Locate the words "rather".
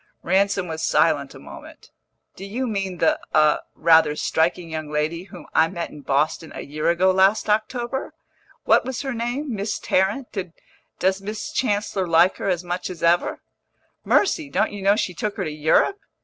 3.75-4.15